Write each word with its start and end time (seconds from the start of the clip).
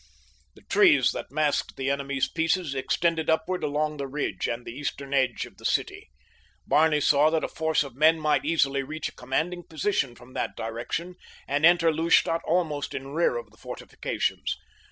The 0.55 0.63
trees 0.63 1.11
that 1.11 1.29
masked 1.29 1.75
the 1.75 1.91
enemy's 1.91 2.27
pieces 2.27 2.73
extended 2.73 3.29
upward 3.29 3.63
along 3.63 3.97
the 3.97 4.07
ridge 4.07 4.47
and 4.47 4.65
the 4.65 4.71
eastern 4.73 5.13
edge 5.13 5.45
of 5.45 5.57
the 5.57 5.63
city. 5.63 6.09
Barney 6.65 6.99
saw 6.99 7.29
that 7.29 7.43
a 7.43 7.47
force 7.47 7.83
of 7.83 7.95
men 7.95 8.19
might 8.19 8.43
easily 8.43 8.81
reach 8.81 9.09
a 9.09 9.15
commanding 9.15 9.61
position 9.61 10.15
from 10.15 10.33
that 10.33 10.55
direction 10.55 11.17
and 11.47 11.67
enter 11.67 11.93
Lustadt 11.93 12.41
almost 12.45 12.95
in 12.95 13.09
rear 13.13 13.37
of 13.37 13.51
the 13.51 13.57
fortifications. 13.57 14.57